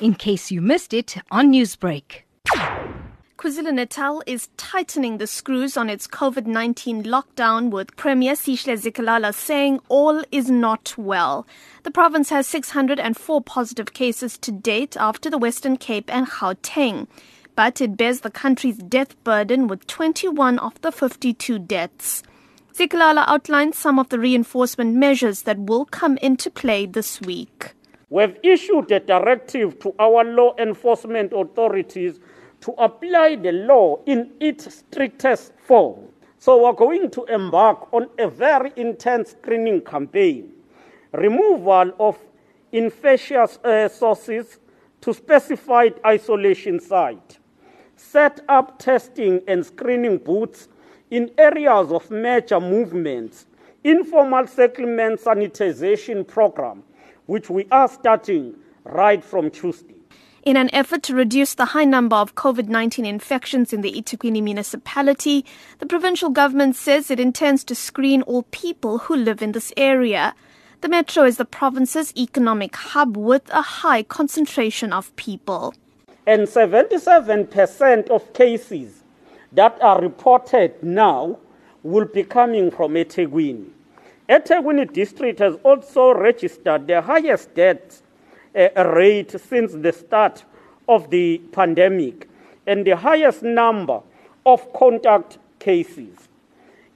in 0.00 0.14
case 0.14 0.50
you 0.50 0.60
missed 0.60 0.92
it 0.92 1.16
on 1.30 1.52
Newsbreak. 1.52 2.22
KwaZulu-Natal 3.38 4.22
is 4.26 4.48
tightening 4.56 5.18
the 5.18 5.26
screws 5.26 5.76
on 5.76 5.90
its 5.90 6.06
COVID-19 6.06 7.04
lockdown 7.04 7.70
with 7.70 7.94
Premier 7.94 8.32
Sihle 8.32 8.76
Zikalala 8.76 9.34
saying 9.34 9.78
all 9.88 10.22
is 10.32 10.50
not 10.50 10.94
well. 10.96 11.46
The 11.82 11.90
province 11.90 12.30
has 12.30 12.46
604 12.46 13.42
positive 13.42 13.92
cases 13.92 14.38
to 14.38 14.50
date 14.50 14.96
after 14.96 15.28
the 15.28 15.38
Western 15.38 15.76
Cape 15.76 16.12
and 16.12 16.26
Gauteng, 16.26 17.06
but 17.54 17.80
it 17.80 17.96
bears 17.96 18.20
the 18.20 18.30
country's 18.30 18.78
death 18.78 19.22
burden 19.22 19.68
with 19.68 19.86
21 19.86 20.58
of 20.58 20.80
the 20.80 20.90
52 20.90 21.58
deaths. 21.58 22.22
Zikalala 22.74 23.24
outlined 23.26 23.74
some 23.74 23.98
of 23.98 24.08
the 24.08 24.18
reinforcement 24.18 24.94
measures 24.96 25.42
that 25.42 25.58
will 25.58 25.84
come 25.84 26.16
into 26.18 26.50
play 26.50 26.86
this 26.86 27.20
week. 27.20 27.74
We've 28.08 28.36
issued 28.42 28.90
a 28.92 29.00
directive 29.00 29.78
to 29.80 29.94
our 29.98 30.22
law 30.22 30.54
enforcement 30.58 31.32
authorities 31.32 32.20
to 32.60 32.72
apply 32.72 33.36
the 33.36 33.52
law 33.52 34.00
in 34.06 34.32
its 34.38 34.76
strictest 34.76 35.52
form. 35.58 36.06
So 36.38 36.64
we're 36.64 36.72
going 36.72 37.10
to 37.10 37.24
embark 37.24 37.92
on 37.92 38.08
a 38.18 38.28
very 38.28 38.72
intense 38.76 39.30
screening 39.30 39.80
campaign. 39.80 40.52
Removal 41.12 41.92
of 41.98 42.16
infectious 42.72 43.58
uh, 43.64 43.88
sources 43.88 44.60
to 45.00 45.12
specified 45.12 45.94
isolation 46.04 46.78
site. 46.78 47.38
Set 47.96 48.40
up 48.48 48.78
testing 48.78 49.40
and 49.48 49.64
screening 49.64 50.18
booths 50.18 50.68
in 51.10 51.30
areas 51.38 51.90
of 51.90 52.08
major 52.10 52.60
movements. 52.60 53.46
Informal 53.82 54.46
settlement 54.46 55.20
sanitization 55.20 56.26
program, 56.26 56.82
which 57.26 57.50
we 57.50 57.66
are 57.70 57.88
starting 57.88 58.54
right 58.84 59.22
from 59.24 59.50
Tuesday. 59.50 59.94
In 60.44 60.56
an 60.56 60.72
effort 60.72 61.02
to 61.02 61.14
reduce 61.14 61.54
the 61.54 61.64
high 61.64 61.84
number 61.84 62.14
of 62.14 62.36
COVID 62.36 62.68
19 62.68 63.04
infections 63.04 63.72
in 63.72 63.80
the 63.80 63.92
eThekwini 63.92 64.40
municipality, 64.40 65.44
the 65.80 65.86
provincial 65.86 66.30
government 66.30 66.76
says 66.76 67.10
it 67.10 67.18
intends 67.18 67.64
to 67.64 67.74
screen 67.74 68.22
all 68.22 68.44
people 68.52 68.98
who 68.98 69.16
live 69.16 69.42
in 69.42 69.52
this 69.52 69.72
area. 69.76 70.34
The 70.82 70.88
metro 70.88 71.24
is 71.24 71.36
the 71.36 71.44
province's 71.44 72.16
economic 72.16 72.76
hub 72.76 73.16
with 73.16 73.50
a 73.50 73.62
high 73.62 74.04
concentration 74.04 74.92
of 74.92 75.14
people. 75.16 75.74
And 76.28 76.42
77% 76.42 78.08
of 78.08 78.32
cases 78.32 79.02
that 79.50 79.76
are 79.82 80.00
reported 80.00 80.80
now 80.80 81.38
will 81.82 82.04
be 82.04 82.22
coming 82.22 82.70
from 82.70 82.94
eThekwini. 82.94 83.70
eThekwini 84.28 84.92
district 84.92 85.38
has 85.38 85.54
also 85.62 86.12
registered 86.12 86.86
the 86.86 87.00
highest 87.00 87.54
deaths 87.54 88.02
uh, 88.54 88.68
rate 88.94 89.30
since 89.40 89.72
the 89.72 89.92
start 89.92 90.44
of 90.88 91.10
the 91.10 91.38
pandemic 91.52 92.28
and 92.66 92.84
the 92.86 92.96
highest 92.96 93.42
number 93.42 94.00
of 94.44 94.72
contact 94.72 95.38
cases. 95.58 96.28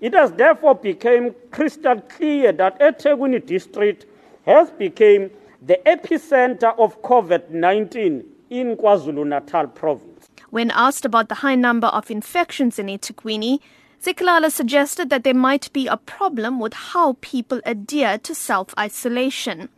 It 0.00 0.14
has 0.14 0.32
therefore 0.32 0.74
become 0.74 1.34
crystal 1.50 2.00
clear 2.00 2.52
that 2.52 2.80
eThekwini 2.80 3.44
district 3.44 4.06
has 4.46 4.70
become 4.70 5.30
the 5.62 5.78
epicenter 5.86 6.76
of 6.78 7.00
COVID-19 7.02 8.24
in 8.48 8.76
KwaZulu-Natal 8.76 9.68
province. 9.68 10.28
When 10.48 10.70
asked 10.72 11.04
about 11.04 11.28
the 11.28 11.36
high 11.36 11.54
number 11.54 11.88
of 11.88 12.10
infections 12.10 12.78
in 12.78 12.86
eThekwini, 12.86 13.60
Zikalala 14.02 14.50
suggested 14.50 15.10
that 15.10 15.24
there 15.24 15.34
might 15.34 15.70
be 15.74 15.86
a 15.86 15.98
problem 15.98 16.58
with 16.58 16.72
how 16.72 17.18
people 17.20 17.60
adhere 17.66 18.16
to 18.16 18.34
self-isolation. 18.34 19.68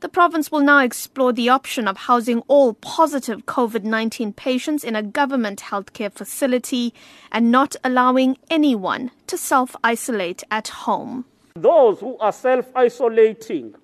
The 0.00 0.08
province 0.08 0.50
will 0.50 0.60
now 0.62 0.78
explore 0.78 1.30
the 1.34 1.50
option 1.50 1.86
of 1.86 1.98
housing 1.98 2.40
all 2.48 2.72
positive 2.72 3.44
COVID 3.44 3.84
19 3.84 4.32
patients 4.32 4.82
in 4.82 4.96
a 4.96 5.02
government 5.02 5.60
healthcare 5.60 6.10
facility 6.10 6.94
and 7.30 7.50
not 7.50 7.76
allowing 7.84 8.38
anyone 8.48 9.10
to 9.26 9.36
self 9.36 9.76
isolate 9.84 10.42
at 10.50 10.68
home. 10.68 11.26
Those 11.54 12.00
who 12.00 12.16
are 12.16 12.32
self 12.32 12.74
isolating, 12.74 13.74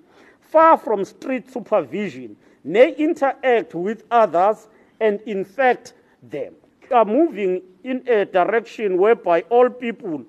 far 0.40 0.78
from 0.78 1.04
strict 1.04 1.52
supervision, 1.52 2.36
may 2.64 2.94
interact 2.94 3.74
with 3.74 4.04
others 4.10 4.68
and 5.00 5.20
infect 5.26 5.92
them. 6.22 6.54
Are 6.92 7.04
moving 7.04 7.62
in 7.84 8.06
a 8.06 8.24
direction 8.26 8.98
whereby 8.98 9.42
all 9.48 9.70
people 9.70 10.24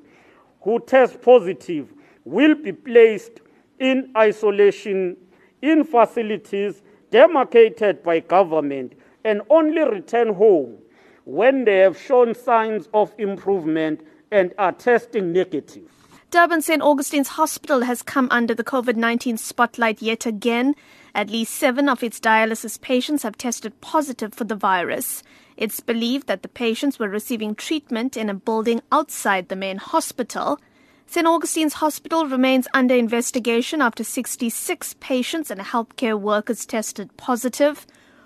who 0.61 0.79
test 0.79 1.21
positive 1.21 1.93
will 2.25 2.55
be 2.55 2.71
placed 2.71 3.41
in 3.79 4.11
isolation 4.15 5.17
in 5.61 5.83
facilities 5.83 6.81
demarcated 7.11 8.01
by 8.01 8.19
government 8.19 8.93
and 9.23 9.41
only 9.49 9.83
return 9.83 10.33
home 10.33 10.77
when 11.25 11.65
they 11.65 11.77
have 11.77 11.99
shown 11.99 12.33
signs 12.33 12.89
of 12.93 13.13
improvement 13.17 14.01
and 14.31 14.53
are 14.57 14.71
testing 14.71 15.31
negative. 15.31 15.89
Durban 16.31 16.61
St. 16.61 16.81
Augustine's 16.81 17.27
Hospital 17.29 17.81
has 17.81 18.01
come 18.01 18.27
under 18.31 18.55
the 18.55 18.63
COVID 18.63 18.95
19 18.95 19.37
spotlight 19.37 20.01
yet 20.01 20.25
again. 20.25 20.75
At 21.13 21.29
least 21.29 21.53
seven 21.53 21.87
of 21.87 22.01
its 22.01 22.19
dialysis 22.19 22.81
patients 22.81 23.21
have 23.21 23.37
tested 23.37 23.79
positive 23.81 24.33
for 24.33 24.43
the 24.43 24.55
virus. 24.55 25.21
It's 25.57 25.79
believed 25.79 26.27
that 26.27 26.41
the 26.41 26.47
patients 26.47 26.99
were 26.99 27.09
receiving 27.09 27.55
treatment 27.55 28.17
in 28.17 28.29
a 28.29 28.33
building 28.33 28.81
outside 28.91 29.49
the 29.49 29.55
main 29.55 29.77
hospital. 29.77 30.59
St. 31.05 31.27
Augustine's 31.27 31.75
Hospital 31.75 32.25
remains 32.25 32.67
under 32.73 32.95
investigation 32.95 33.81
after 33.81 34.03
66 34.03 34.95
patients 34.99 35.51
and 35.51 35.61
healthcare 35.61 36.19
workers 36.19 36.65
tested 36.65 37.15
positive. 37.17 37.85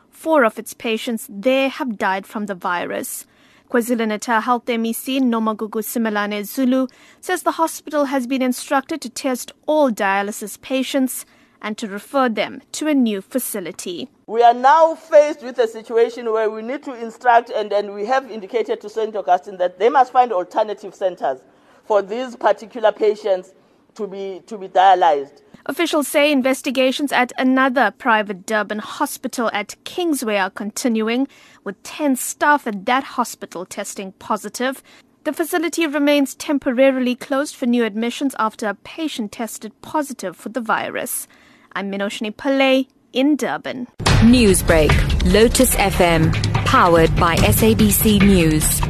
Four 0.09 0.45
of 0.45 0.57
its 0.57 0.73
patients 0.73 1.27
there 1.29 1.69
have 1.69 1.97
died 1.97 2.25
from 2.25 2.45
the 2.45 2.55
virus. 2.55 3.25
KwaZulu-Natal 3.69 4.41
Health 4.41 4.65
MEC 4.65 5.19
Nomagugu 5.19 5.83
Simelane 5.83 6.45
Zulu 6.45 6.87
says 7.19 7.43
the 7.43 7.51
hospital 7.51 8.05
has 8.05 8.25
been 8.25 8.41
instructed 8.41 9.01
to 9.01 9.09
test 9.09 9.51
all 9.65 9.91
dialysis 9.91 10.59
patients 10.61 11.25
and 11.61 11.77
to 11.77 11.87
refer 11.87 12.29
them 12.29 12.61
to 12.73 12.87
a 12.87 12.93
new 12.93 13.21
facility. 13.21 14.09
We 14.27 14.43
are 14.43 14.53
now 14.53 14.95
faced 14.95 15.41
with 15.43 15.57
a 15.59 15.67
situation 15.67 16.31
where 16.31 16.49
we 16.49 16.61
need 16.61 16.83
to 16.83 16.93
instruct 16.93 17.49
and, 17.49 17.71
and 17.71 17.93
we 17.93 18.05
have 18.05 18.29
indicated 18.29 18.81
to 18.81 18.89
St. 18.89 19.15
Augustine 19.15 19.57
that 19.57 19.79
they 19.79 19.89
must 19.89 20.11
find 20.11 20.31
alternative 20.31 20.93
centers 20.93 21.39
for 21.85 22.01
these 22.01 22.35
particular 22.35 22.91
patients 22.91 23.53
to 23.95 24.07
be, 24.07 24.41
to 24.45 24.57
be 24.57 24.67
dialyzed. 24.67 25.41
Officials 25.65 26.07
say 26.07 26.31
investigations 26.31 27.11
at 27.11 27.33
another 27.37 27.91
private 27.97 28.45
Durban 28.45 28.79
hospital 28.79 29.49
at 29.51 29.75
Kingsway 29.83 30.37
are 30.37 30.49
continuing, 30.49 31.27
with 31.65 31.81
10 31.83 32.15
staff 32.15 32.65
at 32.67 32.85
that 32.85 33.03
hospital 33.03 33.65
testing 33.65 34.13
positive. 34.13 34.81
The 35.27 35.33
facility 35.33 35.85
remains 35.85 36.35
temporarily 36.35 37.13
closed 37.13 37.53
for 37.53 37.65
new 37.65 37.83
admissions 37.83 38.33
after 38.39 38.65
a 38.65 38.75
patient 38.75 39.33
tested 39.33 39.73
positive 39.81 40.37
for 40.37 40.47
the 40.47 40.61
virus. 40.61 41.27
I'm 41.73 41.91
Minoshni 41.91 42.33
Pillay 42.33 42.87
in 43.11 43.35
Durban. 43.35 43.87
Newsbreak, 44.21 45.33
Lotus 45.33 45.75
FM, 45.75 46.31
powered 46.63 47.13
by 47.17 47.35
SABC 47.35 48.21
News. 48.21 48.86